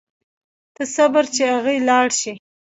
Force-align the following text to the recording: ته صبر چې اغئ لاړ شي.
ته 0.75 0.83
صبر 0.95 1.23
چې 1.35 1.43
اغئ 1.57 1.77
لاړ 1.89 2.07
شي. 2.19 2.33